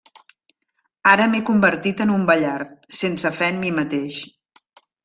Ara 1.11 1.27
m'he 1.33 1.41
convertit 1.51 2.03
en 2.07 2.15
un 2.17 2.27
vellard, 2.33 2.73
sense 3.03 3.35
fe 3.39 3.53
en 3.55 3.65
mi 3.67 3.75
mateix. 3.79 4.23